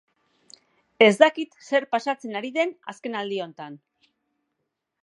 Ez 1.07 1.13
dakit 1.23 1.53
zer 1.67 1.87
pasatzen 1.93 2.41
ari 2.41 2.53
den 2.59 2.75
azken 2.95 3.21
aldi 3.21 3.43
honetan. 3.47 3.79